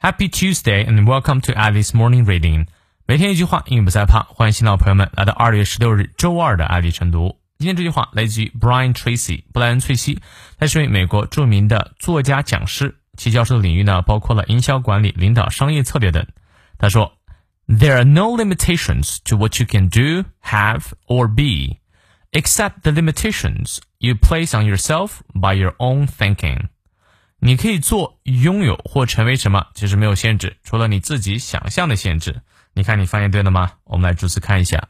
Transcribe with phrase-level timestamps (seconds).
[0.00, 2.66] Happy Tuesday and welcome to Alice Morning Reading。
[3.06, 4.22] 每天一句话，英语不再怕。
[4.22, 7.36] 欢迎新老朋友们来到二月十六日周二的爱丽晨读。
[7.58, 10.20] 今天这句话来自于 Brian Tracy 布莱恩·翠西，
[10.58, 16.24] 他是位美国着名的作家、讲师，其教授的领域呢包括了营销管理、领导、商业策略等。
[16.78, 17.18] 他说：“
[17.66, 21.78] There are no limitations to what you can do, have, or be,
[22.30, 26.68] except the limitations you place on yourself by your own thinking.”
[27.43, 32.41] 你可以做、拥有或成为什么，其实没有限制，除了你自己想象的限制。
[32.73, 33.71] 你看，你发现对了吗？
[33.83, 34.89] 我们来逐词看一下。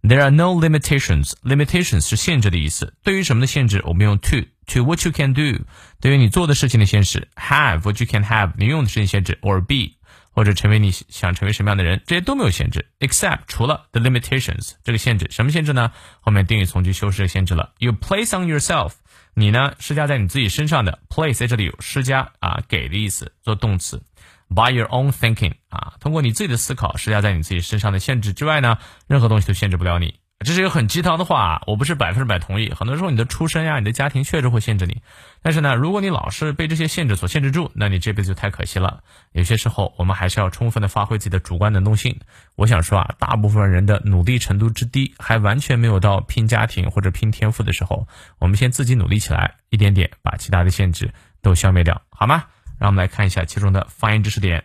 [0.00, 1.32] There are no limitations.
[1.42, 2.94] Limitations 是限制的意思。
[3.02, 4.36] 对于什么的限制，我们用 to
[4.68, 5.64] to what you can do。
[6.00, 9.96] 对于你做的事情的限制，have what you can have 你用的事情限制，or be
[10.30, 15.26] 或者成为你想成为什么样的人，这些都没有限制，except 除了 the limitations 这个限制。
[15.30, 15.90] 什么限制呢？
[16.20, 17.72] 后面定语从句修饰限制了。
[17.78, 18.92] You place on yourself
[19.34, 24.02] 你呢施加在你自己身上的 place 在这里有施加啊给的意思，做动词。
[24.48, 30.18] By your own thinking 啊，通过你自己的思考施加在你自己身上的限制之外呢，任何东西都限制不了你。
[30.42, 32.72] 这是一个很鸡汤的话，我不是百分之百同意。
[32.72, 35.02] 很多时候你的出身呀，你的家庭确实会限制你。
[35.42, 39.02] 但是呢，如果你老是被这些限制所限制住，那你这辈子就太可惜了。
[39.32, 42.20] 有些时候我们还是要充分的发挥自己的主观能动性。
[42.56, 48.08] 我想说啊，大部分人的努力程度之低，还完全没有到拼家庭或者拼天赋的时候。
[48.38, 52.44] 我们先自己努力起来，一点点把其他的限制都消灭掉，好吗？
[52.78, 54.64] 让我们来看一下其中的发音知识点。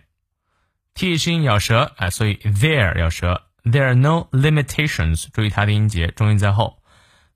[0.93, 3.41] t 声音咬舌，哎，所以 there 咬舌。
[3.64, 6.82] There are no limitations，注意它的音节，重音在后。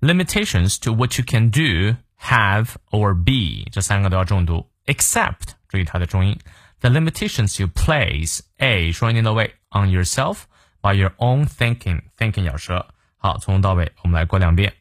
[0.00, 4.70] Limitations to what you can do, have or be，这三个都要重读。
[4.86, 6.38] Except，注意它的重音。
[6.80, 10.42] The limitations you place a 双音念到位 on yourself
[10.80, 12.86] by your own thinking，thinking 咬舌。
[13.16, 14.74] 好，从头到尾我们来过两遍。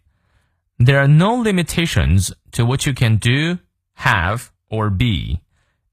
[0.78, 3.60] There are no limitations to what you can do,
[3.96, 5.40] have or be,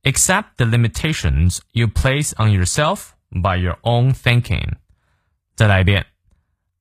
[0.03, 4.77] except the limitations you place on yourself by your own thinking.
[5.55, 6.07] 再来一遍。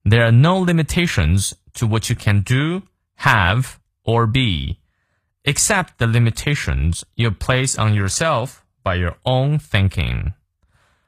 [0.03, 2.83] There are no limitations to what you can do,
[3.17, 4.77] have, or be,
[5.43, 10.33] except the limitations you place on yourself by your own thinking.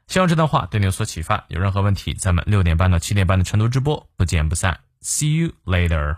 [0.08, 1.46] 希望这段话对你有所启发。
[1.48, 4.82] 有任何问题，咱们六点半到七点半的晨读直播不见不散。
[5.02, 6.18] See you later.